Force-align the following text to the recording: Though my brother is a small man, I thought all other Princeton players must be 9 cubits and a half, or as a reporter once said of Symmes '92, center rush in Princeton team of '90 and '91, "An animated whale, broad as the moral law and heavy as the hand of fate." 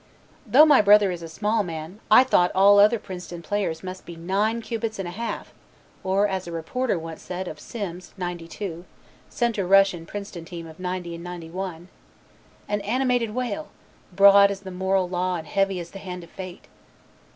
Though 0.47 0.65
my 0.65 0.81
brother 0.81 1.11
is 1.11 1.21
a 1.21 1.29
small 1.29 1.61
man, 1.61 1.99
I 2.09 2.23
thought 2.23 2.49
all 2.55 2.79
other 2.79 2.97
Princeton 2.97 3.43
players 3.43 3.83
must 3.83 4.03
be 4.03 4.15
9 4.15 4.59
cubits 4.63 4.97
and 4.97 5.07
a 5.07 5.11
half, 5.11 5.53
or 6.03 6.27
as 6.27 6.47
a 6.47 6.51
reporter 6.51 6.97
once 6.97 7.21
said 7.21 7.47
of 7.47 7.59
Symmes 7.59 8.11
'92, 8.17 8.85
center 9.29 9.67
rush 9.67 9.93
in 9.93 10.07
Princeton 10.07 10.43
team 10.43 10.65
of 10.65 10.79
'90 10.79 11.13
and 11.13 11.23
'91, 11.23 11.87
"An 12.67 12.81
animated 12.81 13.35
whale, 13.35 13.67
broad 14.11 14.49
as 14.49 14.61
the 14.61 14.71
moral 14.71 15.07
law 15.07 15.35
and 15.35 15.45
heavy 15.45 15.79
as 15.79 15.91
the 15.91 15.99
hand 15.99 16.23
of 16.23 16.31
fate." 16.31 16.65